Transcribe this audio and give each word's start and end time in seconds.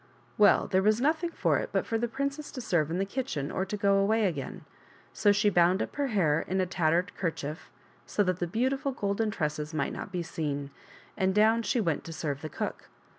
Well, 0.35 0.65
there 0.65 0.81
was 0.81 0.99
nothing 0.99 1.29
for 1.29 1.59
it 1.59 1.69
but 1.71 1.85
for 1.85 1.99
the 1.99 2.07
princess 2.07 2.49
to 2.53 2.59
serve 2.59 2.89
in 2.89 2.97
the 2.97 3.05
kitchen 3.05 3.51
or 3.51 3.65
to 3.65 3.77
go 3.77 3.97
away 3.97 4.25
again. 4.25 4.65
So 5.13 5.31
she 5.31 5.51
bound 5.51 5.79
up 5.79 5.95
her 5.95 6.07
hair 6.07 6.41
in 6.47 6.59
a 6.59 6.65
tattered 6.65 7.15
kerchief 7.15 7.69
so 8.07 8.23
that 8.23 8.39
the 8.39 8.47
beautiful 8.47 8.93
golden 8.93 9.29
tresses 9.29 9.75
might 9.75 9.93
not 9.93 10.11
be 10.11 10.23
seen, 10.23 10.71
and 11.15 11.35
down 11.35 11.61
she 11.61 11.79
went 11.79 12.03
to 12.05 12.13
serve 12.13 12.41
the 12.41 12.49
cook. 12.49 12.89